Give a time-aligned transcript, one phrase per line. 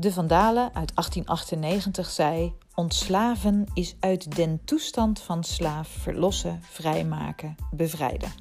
[0.00, 8.32] De Vandalen uit 1898 zei: Ontslaven is uit den toestand van slaaf verlossen, vrijmaken, bevrijden.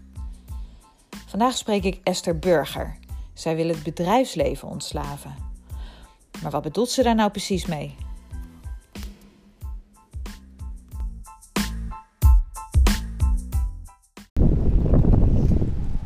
[1.28, 2.98] Vandaag spreek ik Esther Burger.
[3.34, 5.36] Zij wil het bedrijfsleven ontslaven.
[6.42, 7.96] Maar wat bedoelt ze daar nou precies mee?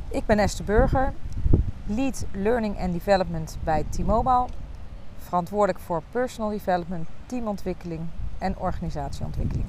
[0.09, 1.13] Ik ben Esther Burger,
[1.85, 4.60] Lead Learning and Development bij T-Mobile.
[5.31, 8.01] Verantwoordelijk voor personal development, teamontwikkeling
[8.39, 9.65] en organisatieontwikkeling.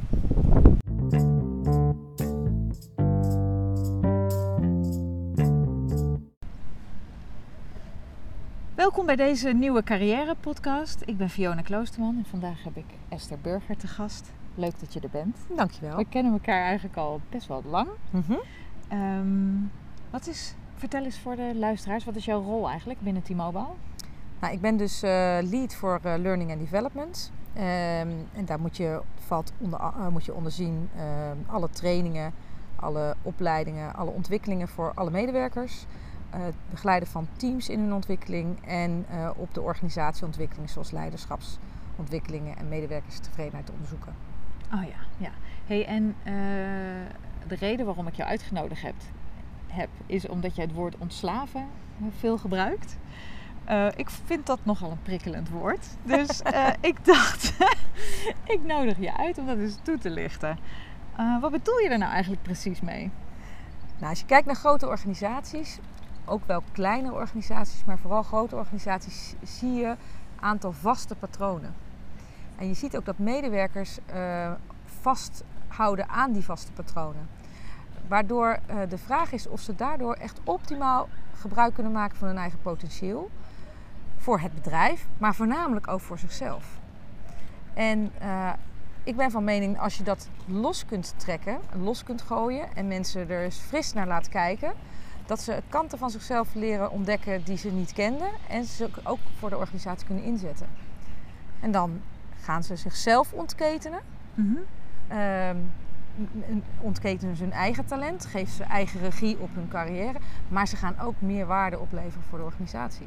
[8.75, 11.03] Welkom bij deze nieuwe carrière podcast.
[11.05, 14.33] Ik ben Fiona Kloosterman en vandaag heb ik Esther Burger te gast.
[14.55, 15.37] Leuk dat je er bent.
[15.56, 15.97] Dankjewel.
[15.97, 17.89] We kennen elkaar eigenlijk al best wel lang.
[18.11, 18.34] Mhm.
[18.89, 19.56] Ehm,
[20.11, 23.69] wat is, vertel eens voor de luisteraars, wat is jouw rol eigenlijk binnen T-Mobile?
[24.43, 27.33] Nou, ik ben dus eh, lead voor eh, learning and development.
[27.53, 32.33] Ehm, en daar moet je, valt onder, eh, moet je onderzien ehm, alle trainingen,
[32.77, 35.87] alle opleidingen, alle ontwikkelingen voor alle medewerkers.
[36.31, 43.67] het begeleiden van teams in hun ontwikkeling en op de organisatieontwikkeling zoals leiderschapsontwikkelingen en medewerkerstevredenheid
[43.67, 44.15] te onderzoeken.
[44.75, 45.31] Oh ja, ja.
[45.67, 46.15] Hey, en
[47.47, 48.95] de reden waarom ik jou uitgenodigd heb,
[49.67, 51.67] heb, is omdat jij het woord ontslaven
[52.19, 52.97] veel gebruikt.
[53.65, 55.87] Eh, ik vind dat nogal een prikkelend woord.
[56.03, 57.53] Dus eh, ik dacht,
[58.55, 60.59] ik nodig je uit om dat eens toe te lichten.
[61.17, 63.11] Eh, wat bedoel je er nou eigenlijk precies mee?
[63.99, 65.79] Nou, als je kijkt naar grote organisaties,
[66.25, 69.97] ook wel kleine organisaties, maar vooral grote organisaties, zie je een
[70.41, 71.75] aantal vaste patronen.
[72.57, 73.99] En je ziet ook dat medewerkers
[75.01, 77.29] vasthouden aan die vaste patronen.
[78.09, 82.59] Waardoor de vraag is of ze daardoor echt optimaal gebruik kunnen maken van hun eigen
[82.63, 83.31] potentieel.
[84.23, 86.65] Voor het bedrijf, maar voornamelijk ook voor zichzelf.
[87.75, 88.53] En eh,
[89.05, 93.31] ik ben van mening, als je dat los kunt trekken, los kunt gooien en mensen
[93.31, 94.72] er eens fris naar laat kijken,
[95.27, 99.50] dat ze kanten van zichzelf leren ontdekken die ze niet kenden en ze ook voor
[99.50, 100.66] de organisatie kunnen inzetten.
[101.60, 102.00] En dan
[102.41, 104.00] gaan ze zichzelf ontketenen,
[106.50, 110.19] n- ontketenen ze hun eigen talent, geven ze eigen regie op hun carrière,
[110.49, 113.06] maar ze gaan ook meer waarde opleveren voor de organisatie.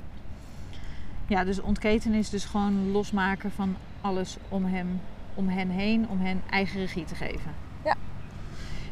[1.28, 5.02] Ja, dus ontketen is dus gewoon losmaken van alles om, hem,
[5.34, 7.54] om hen heen, om hen eigen regie te geven.
[7.84, 7.96] Ja.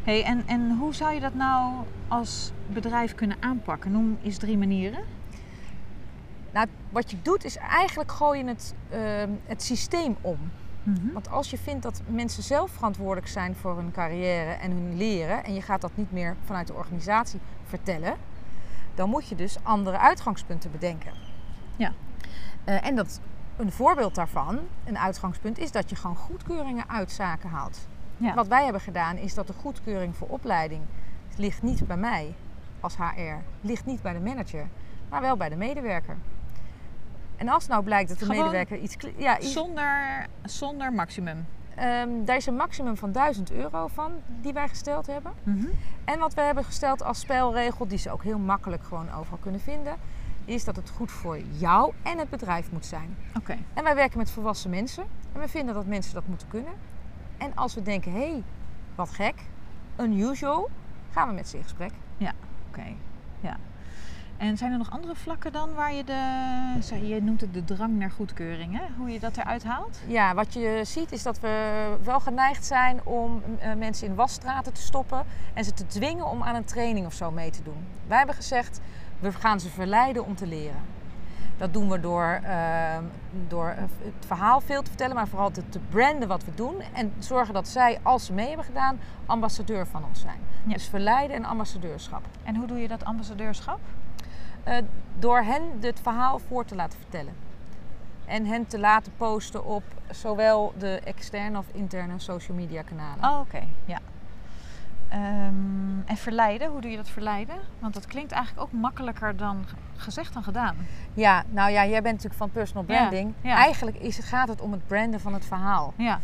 [0.04, 1.74] Hey, en, en hoe zou je dat nou
[2.08, 3.92] als bedrijf kunnen aanpakken?
[3.92, 5.04] Noem eens drie manieren.
[6.52, 10.38] Nou, wat je doet is eigenlijk gooi je het, ehm, het systeem om.
[11.14, 15.44] Want als je vindt dat mensen zelf verantwoordelijk zijn voor hun carrière en hun leren
[15.44, 18.16] en je gaat dat niet meer vanuit de organisatie vertellen,
[18.96, 21.12] dan moet je dus andere uitgangspunten bedenken.
[21.76, 21.92] Ja.
[22.64, 23.20] Eh, en dat,
[23.58, 27.88] een voorbeeld daarvan, een uitgangspunt, is dat je gewoon goedkeuringen uit zaken haalt.
[28.18, 28.34] Ja.
[28.34, 30.82] Wat wij hebben gedaan is dat de goedkeuring voor opleiding
[31.38, 32.34] ligt niet bij mij
[32.80, 34.68] als HR, ligt niet bij de manager,
[35.10, 36.18] maar wel bij de medewerker.
[37.36, 41.46] En als nou blijkt dat de Gewoon medewerker iets, ja, iets Zonder, zonder maximum.
[41.76, 44.12] Ehm, daar is een maximum van 1000 euro van
[44.42, 45.32] die wij gesteld hebben.
[46.06, 49.62] En wat we hebben gesteld als spelregel, die ze ook heel makkelijk gewoon overal kunnen
[49.62, 49.96] vinden,
[50.46, 53.18] is dat het goed voor jou en het bedrijf moet zijn.
[53.38, 53.58] Oké.
[53.74, 56.74] En wij werken met volwassen mensen en we vinden dat mensen dat moeten kunnen.
[57.38, 58.44] En als we denken, hé, hey,
[58.96, 59.36] wat gek,
[60.00, 60.70] unusual,
[61.12, 61.92] gaan we met ze in gesprek.
[62.70, 62.96] Oké,
[63.40, 63.58] ja.
[64.38, 68.00] En zijn er nog andere vlakken dan waar je de, je noemt het de drang
[68.00, 68.84] naar goedkeuring, hè?
[68.98, 70.00] hoe je dat eruit haalt?
[70.08, 74.74] Ja, wat je ziet is dat we wel geneigd zijn om eh, mensen in wasstraten
[74.74, 75.24] te stoppen
[75.54, 77.88] en ze te dwingen om aan een training of zo mee te doen.
[78.08, 78.80] Wij hebben gezegd,
[79.20, 80.82] we gaan ze verleiden om te leren.
[81.58, 82.98] Dat doen we door, eh,
[83.48, 86.76] door eh, het verhaal veel te vertellen, maar vooral te, te branden wat we doen.
[86.94, 90.40] En zorgen dat zij, als ze mee hebben gedaan, ambassadeur van ons zijn.
[90.64, 90.74] Ja.
[90.74, 92.26] Dus verleiden en ambassadeurschap.
[92.44, 93.80] En hoe doe je dat ambassadeurschap?
[94.64, 94.78] Eh,
[95.20, 97.34] door hen het verhaal voor te laten vertellen.
[98.26, 103.24] En hen te laten posten op zowel de externe of interne social media kanalen.
[103.30, 104.00] Oh, oké, ja.
[105.10, 107.56] Ehm, en verleiden, hoe doe je dat verleiden?
[107.80, 109.66] Want dat klinkt eigenlijk ook makkelijker dan
[109.96, 110.76] gezegd dan gedaan.
[111.14, 113.34] Ja, nou ja, jij bent natuurlijk van personal branding.
[113.42, 113.56] ja.
[113.56, 115.94] Eigenlijk is, gaat het om het branden van het verhaal.
[115.96, 116.20] Ja,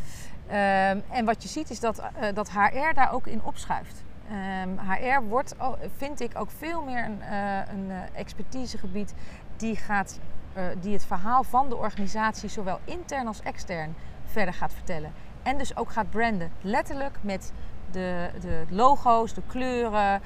[0.50, 4.04] Ehm, en wat je ziet is dat, eh, dat HR daar ook in opschuift.
[4.30, 9.14] Ehm, HR wordt, oh, vind ik, ook veel meer een, eh, een eh, expertisegebied
[9.58, 10.20] die, gaat,
[10.54, 13.96] eh, die het verhaal van de organisatie, zowel intern als extern,
[14.26, 15.12] verder gaat vertellen.
[15.44, 17.54] En dus ook gaat branden, letterlijk met
[17.92, 20.22] de, de logo's, de kleuren,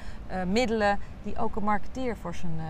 [0.46, 2.60] middelen, die ook een marketeer voor zijn,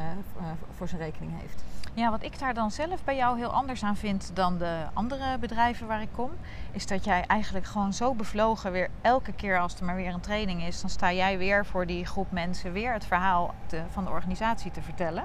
[0.76, 1.64] voor zijn rekening heeft.
[1.96, 5.38] Ja, wat ik daar dan zelf bij jou heel anders aan vind dan de andere
[5.38, 6.30] bedrijven waar ik kom,
[6.72, 10.20] is dat jij eigenlijk gewoon zo bevlogen weer elke keer als er maar weer een
[10.20, 13.54] training is, dan sta jij weer voor die groep mensen weer het verhaal
[13.90, 15.24] van de organisatie te vertellen.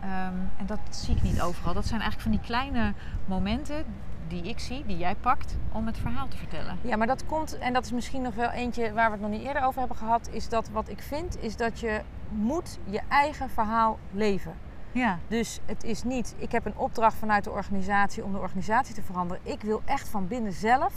[0.00, 1.74] Ehm, en dat zie ik niet overal.
[1.74, 2.92] Dat zijn eigenlijk van die kleine
[3.24, 3.84] momenten
[4.28, 6.78] die ik zie, die jij pakt om het verhaal te vertellen.
[6.80, 9.30] Ja, maar dat komt, en dat is misschien nog wel eentje waar we het nog
[9.30, 13.00] niet eerder over hebben gehad, is dat wat ik vind, is dat je moet je
[13.08, 14.68] eigen verhaal leven.
[14.92, 18.94] Ja, Dus het is niet, ik heb een opdracht vanuit de organisatie om de organisatie
[18.94, 19.42] te veranderen.
[19.52, 20.94] Ik wil echt van binnen zelf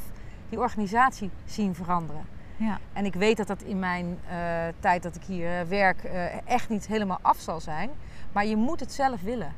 [0.49, 2.25] die organisatie zien veranderen.
[2.57, 4.37] ja, En ik weet dat dat in mijn eh,
[4.79, 7.89] tijd dat ik hier werk eh, echt niet helemaal af zal zijn.
[8.31, 9.53] Maar je moet het zelf willen.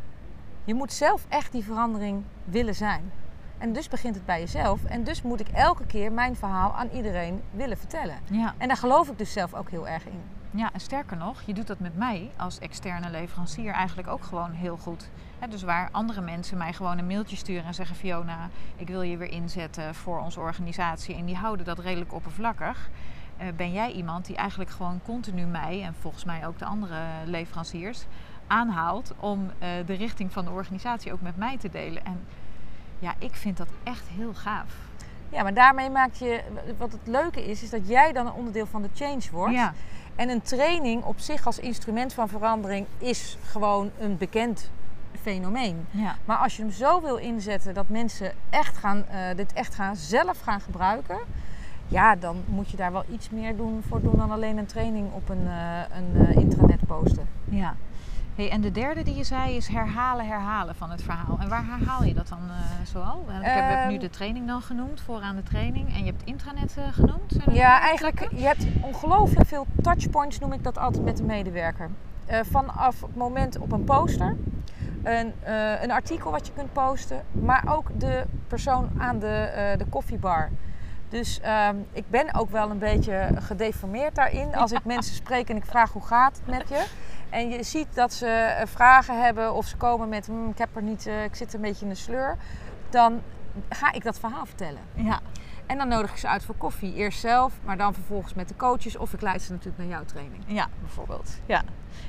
[0.64, 3.12] Je moet zelf echt die verandering willen zijn.
[3.58, 4.84] En dus begint het bij jezelf.
[4.84, 8.16] En dus moet ik elke keer mijn verhaal aan iedereen willen vertellen.
[8.30, 8.54] ja.
[8.58, 10.22] En daar geloof ik dus zelf ook heel erg in.
[10.56, 14.52] Ja, en sterker nog, je doet dat met mij als externe leverancier eigenlijk ook gewoon
[14.52, 15.10] heel goed.
[15.50, 19.18] Dus waar andere mensen mij gewoon een mailtje sturen en zeggen: Fiona, ik wil je
[19.18, 21.16] weer inzetten voor onze organisatie.
[21.16, 22.90] En die houden dat redelijk oppervlakkig.
[23.38, 27.00] eh, ben jij iemand die eigenlijk gewoon continu mij en volgens mij ook de andere
[27.26, 28.06] leveranciers
[28.48, 32.06] aanhaalt om eh, de richting van de organisatie ook met mij te delen.
[32.06, 32.26] En
[33.00, 34.74] ja, ik vind dat echt heel gaaf.
[35.30, 36.42] Ja, maar daarmee maak je.
[36.78, 39.54] Wat het leuke is, is dat jij dan een onderdeel van de change wordt.
[39.54, 39.74] Ja,
[40.16, 44.70] En een training op zich als instrument van verandering is gewoon een bekend
[45.22, 45.88] fenomeen.
[45.92, 49.76] ja, Maar als je hem zo wil inzetten dat mensen echt gaan, eh, dit echt
[49.76, 51.18] gaan, zelf gaan gebruiken,
[51.88, 55.14] ja, dan moet je daar wel iets meer doen voor doen dan alleen een training
[55.14, 57.28] op een, eh, een eh, intranet posten.
[57.50, 57.76] Ja.
[58.36, 61.38] Hey, en de derde die je zei is herhalen, herhalen van het verhaal.
[61.40, 63.26] En waar herhaal je dat dan eh, zoal?
[63.28, 64.00] Ik heb, heb nu Ehm.
[64.00, 65.94] de training dan genoemd, vooraan de training.
[65.94, 67.32] En je hebt intranet eh, genoemd.
[67.44, 71.90] Zijn Ja, eigenlijk, je hebt ongelooflijk veel touchpoints, noem ik dat altijd met de medewerker.
[72.26, 74.36] Eh, vanaf het moment op een poster,
[75.04, 75.34] een,
[75.82, 80.50] een artikel wat je kunt posten, maar ook de persoon aan de, de koffiebar.
[81.10, 84.56] Dus ehm, ik ben ook wel een beetje gedeformeerd daarin.
[84.56, 86.86] Als ik mensen spreek en ik vraag hoe gaat het met je.
[87.30, 90.76] En je ziet dat ze eh, vragen hebben of ze komen met "Hmm, ik heb
[90.76, 92.38] er niet, eh, ik zit een beetje in de sleur.
[92.90, 93.22] Dan
[93.70, 94.82] ga ik dat verhaal vertellen.
[94.94, 95.20] Ja,
[95.66, 96.94] En dan nodig ik ze uit voor koffie.
[96.94, 98.98] Eerst zelf, maar dan vervolgens met de coaches.
[98.98, 100.44] Of ik leid ze natuurlijk naar jouw training.
[100.48, 101.40] ja, bijvoorbeeld.
[101.46, 101.62] Ja.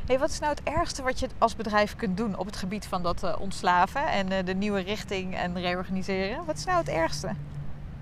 [0.06, 2.86] Hey, wat is nou het ergste wat je als bedrijf kunt doen op het gebied
[2.86, 6.44] van dat eh, ontslaven en de nieuwe richting en reorganiseren?
[6.44, 7.30] Wat is nou het ergste?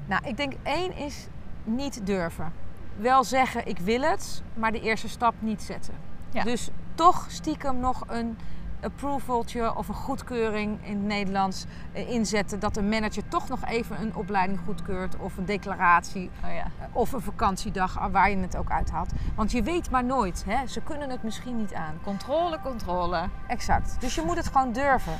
[0.06, 1.26] Nou, ik denk één is
[1.64, 2.52] niet durven.
[2.96, 5.94] Wel zeggen ik wil het, maar de eerste stap niet zetten.
[6.34, 6.42] Ja.
[6.42, 8.38] Dus toch stiekem nog een
[8.82, 12.60] approvaltje of een goedkeuring in het Nederlands eh, inzetten.
[12.60, 16.64] Dat de manager toch nog even een opleiding goedkeurt of een declaratie Oh ja.
[16.64, 19.12] eh, of een vakantiedag ah, waar je het ook uithaalt.
[19.34, 20.66] Want je weet maar nooit, hè?
[20.66, 21.98] ze kunnen het misschien niet aan.
[22.02, 23.28] Controle, controle.
[23.46, 23.96] Exact.
[24.00, 25.12] Dus je moet het gewoon durven.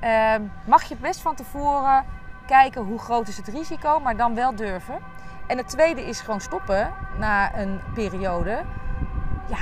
[0.00, 2.04] Ehm, mag je best van tevoren
[2.46, 4.98] kijken hoe groot is het risico, maar dan wel durven.
[5.46, 8.64] En het tweede is gewoon stoppen na een periode.
[9.48, 9.58] Ja,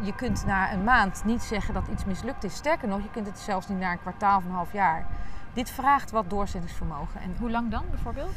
[0.00, 2.54] je kunt na een maand niet zeggen dat iets mislukt is.
[2.54, 5.06] Sterker nog, je kunt het zelfs niet na een kwartaal of een half jaar.
[5.52, 7.20] Dit vraagt wat doorzettingsvermogen.
[7.20, 8.32] En, Hoe lang dan bijvoorbeeld?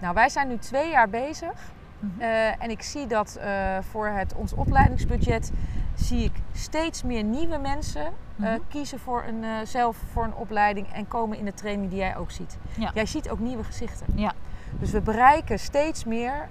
[0.00, 1.52] nou, wij zijn nu twee jaar bezig.
[1.98, 2.20] Mhm.
[2.20, 5.52] Eh, en ik zie dat eh, voor het, ons opleidingsbudget
[5.94, 8.58] zie ik steeds meer nieuwe mensen eh, Mhm.
[8.68, 12.30] kiezen voor een, zelf voor een opleiding en komen in de training die jij ook
[12.30, 12.58] ziet.
[12.76, 12.90] Ja.
[12.94, 14.06] Jij ziet ook nieuwe gezichten.
[14.14, 14.32] Ja.
[14.78, 16.48] Dus we bereiken steeds meer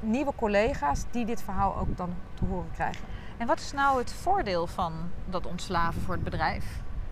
[0.00, 3.04] nieuwe collega's die dit verhaal ook dan te horen krijgen.
[3.38, 4.92] En wat is nou het voordeel van
[5.26, 6.64] dat ontslaven voor het bedrijf?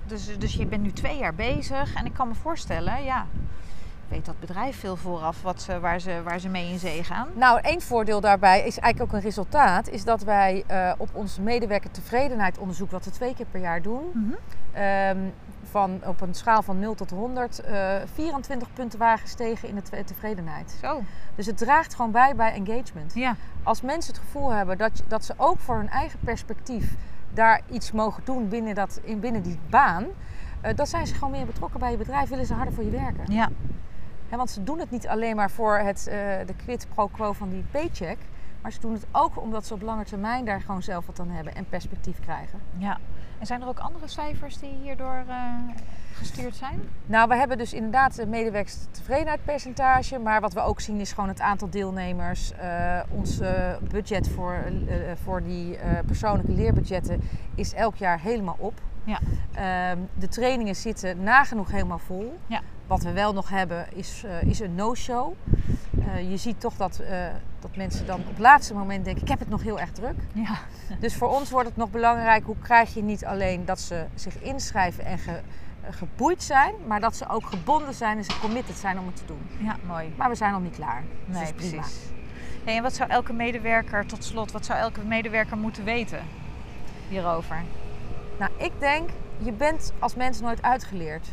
[0.06, 3.26] Dus, dus je bent nu twee jaar bezig en ik kan me voorstellen, ja,
[4.09, 7.29] weet dat bedrijf veel vooraf wat ze, waar, ze, waar ze mee in zee gaan.
[7.35, 11.39] Nou, één voordeel daarbij is eigenlijk ook een resultaat, is dat wij eh, op ons
[11.39, 14.03] medewerker tevredenheidsonderzoek, wat we twee keer per jaar doen,
[14.73, 15.19] Ehm,
[15.71, 19.83] van, op een schaal van 0 tot 100 eh 24 punten waren gestegen in de
[19.83, 20.77] te- tevredenheid.
[20.83, 21.01] Zo,
[21.35, 23.15] Dus het draagt gewoon bij bij engagement.
[23.15, 23.37] ja.
[23.63, 26.95] Als mensen het gevoel hebben dat, dat ze ook voor hun eigen perspectief
[27.35, 30.05] daar iets mogen doen binnen, dat, in, binnen die baan,
[30.61, 32.91] eh, dan zijn ze gewoon meer betrokken bij je bedrijf, willen ze harder voor je
[32.91, 33.33] werken.
[33.33, 33.49] Ja,
[34.30, 36.16] Want ze doen het niet alleen maar voor het, eh,
[36.47, 38.18] de quid pro quo van die paycheck,
[38.62, 41.30] maar ze doen het ook omdat ze op lange termijn daar gewoon zelf wat aan
[41.30, 42.61] hebben en perspectief krijgen.
[42.78, 42.99] ja.
[43.38, 45.52] En zijn er ook andere cijfers die hierdoor eh,
[46.12, 46.80] gestuurd zijn?
[47.06, 50.18] Nou, we hebben dus inderdaad een medewerkerstevredenheidspercentage.
[50.18, 52.52] Maar wat we ook zien is gewoon het aantal deelnemers.
[52.52, 53.40] eh, ons
[53.90, 54.64] budget voor,
[55.25, 57.21] voor die persoonlijke leerbudgetten
[57.54, 58.80] is elk jaar helemaal op.
[59.07, 59.19] Ja.
[59.55, 62.39] Ehm, de trainingen zitten nagenoeg helemaal vol.
[62.47, 62.61] Ja.
[62.87, 65.33] Wat we wel nog hebben is, eh, is een no-show.
[66.07, 67.27] Eh, je ziet toch dat, eh,
[67.61, 69.23] dat mensen dan op het laatste moment denken...
[69.23, 70.17] ik heb het nog heel erg druk.
[70.33, 70.55] Ja.
[71.01, 74.43] Dus voor ons wordt het nog belangrijk, hoe krijg je niet alleen dat ze zich
[74.43, 75.41] inschrijven en ge-
[75.91, 79.25] geboeid zijn, maar dat ze ook gebonden zijn en ze committed zijn om het te
[79.27, 79.41] doen.
[79.59, 80.13] Ja, mooi.
[80.17, 81.03] Maar we zijn nog niet klaar.
[81.27, 81.77] Dus Nee, prima.
[81.81, 81.99] precies.
[82.65, 86.21] Hey, en wat zou elke medewerker, tot slot, wat zou elke medewerker moeten weten
[87.09, 87.63] hierover?
[88.38, 91.28] Nou, ik denk, je bent als mens nooit uitgeleerd.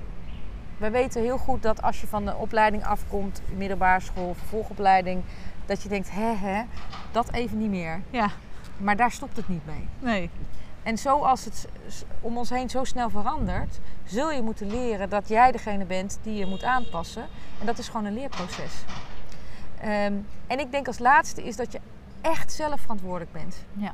[0.77, 5.23] We weten heel goed dat als je van de opleiding afkomt, middelbare school, vervolgopleiding,
[5.65, 6.63] dat je denkt, hè hè,
[7.11, 8.01] dat even niet meer.
[8.09, 8.29] Ja,
[8.77, 9.87] Maar daar stopt het niet mee.
[9.99, 10.29] nee.
[10.83, 11.67] En zoals het
[12.21, 16.35] om ons heen zo snel verandert, zul je moeten leren dat jij degene bent die
[16.35, 17.25] je moet aanpassen.
[17.59, 18.83] En dat is gewoon een leerproces.
[19.81, 20.13] Ehm,
[20.47, 21.79] en ik denk als laatste is dat je
[22.21, 23.65] echt zelf verantwoordelijk bent.
[23.73, 23.93] Ja.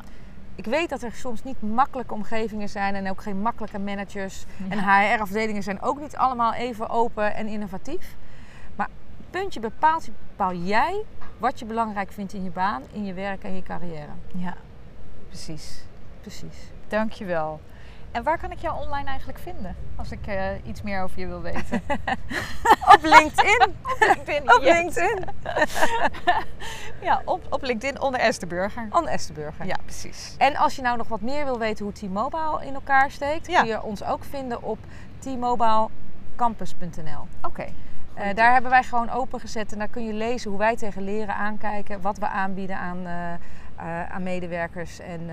[0.60, 4.46] Ik weet dat er soms niet makkelijke omgevingen zijn en ook geen makkelijke managers.
[4.58, 4.66] Ja.
[4.70, 8.16] En HR-afdelingen zijn ook niet allemaal even open en innovatief.
[8.76, 8.88] Maar
[9.30, 11.04] puntje bepaalt, bepaal jij
[11.38, 14.12] wat je belangrijk vindt in je baan, in je werk en je carrière.
[14.36, 14.54] Ja,
[15.28, 15.84] precies.
[16.22, 16.58] Precies.
[16.88, 17.60] Dankjewel.
[18.12, 19.76] En waar kan ik jou online eigenlijk vinden?
[19.96, 21.82] Als ik eh, iets meer over je wil weten.
[22.96, 23.76] Op LinkedIn.
[24.00, 24.54] LinkedIn.
[24.54, 24.62] Op.
[24.62, 25.24] LinkedIn.
[27.02, 28.88] Ja, op, op LinkedIn onder Esther Burger.
[28.90, 29.66] Anne Estenburger.
[29.66, 30.36] Ja, precies.
[30.38, 33.60] En als je nou nog wat meer wil weten hoe T-Mobile in elkaar steekt, Ja.
[33.60, 34.78] kun je ons ook vinden op
[35.20, 37.28] tmobilecampus.nl.
[37.42, 37.66] Oké.
[38.14, 41.02] Eh, daar hebben wij gewoon open gezet en daar kun je lezen hoe wij tegen
[41.04, 43.40] leren aankijken, wat we aanbieden aan, eh, eh,
[44.12, 45.00] aan medewerkers.
[45.00, 45.26] En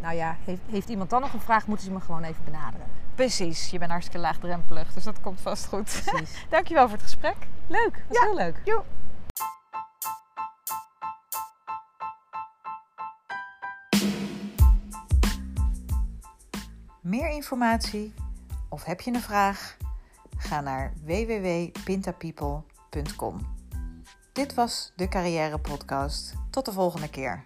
[0.00, 2.86] nou ja, heeft, heeft iemand dan nog een vraag, moeten ze me gewoon even benaderen.
[3.18, 6.02] Precies, je bent hartstikke laagdrempelig, dus dat komt vast goed.
[6.04, 6.44] Precies.
[6.50, 7.36] Dankjewel voor het gesprek.
[7.66, 8.24] leuk, dat is Ja.
[8.24, 8.60] heel leuk.
[8.64, 8.82] Joe.
[17.00, 18.14] Meer informatie
[18.68, 19.76] of heb je een vraag?
[20.36, 23.56] Ga naar www.pintapeople.com.
[24.32, 26.34] Dit was de Carrière Podcast.
[26.50, 27.44] Tot de volgende keer.